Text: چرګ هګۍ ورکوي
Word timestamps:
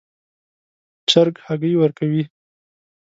چرګ 1.09 1.35
هګۍ 1.45 1.73
ورکوي 1.77 2.23